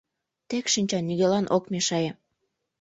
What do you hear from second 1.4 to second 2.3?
ок мешае.